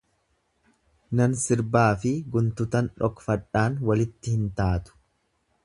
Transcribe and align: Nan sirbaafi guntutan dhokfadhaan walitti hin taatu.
Nan 1.19 1.35
sirbaafi 1.41 2.13
guntutan 2.37 2.89
dhokfadhaan 3.03 3.77
walitti 3.91 4.35
hin 4.39 4.49
taatu. 4.63 5.01